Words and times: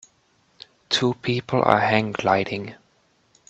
Two 0.89 1.13
people 1.13 1.61
are 1.61 1.79
hang 1.79 2.11
gliding. 2.13 2.73